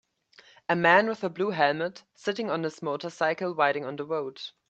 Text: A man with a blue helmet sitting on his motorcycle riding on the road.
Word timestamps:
A 0.67 0.75
man 0.75 1.05
with 1.07 1.23
a 1.23 1.29
blue 1.29 1.51
helmet 1.51 2.05
sitting 2.15 2.49
on 2.49 2.63
his 2.63 2.81
motorcycle 2.81 3.53
riding 3.53 3.85
on 3.85 3.97
the 3.97 4.03
road. 4.03 4.41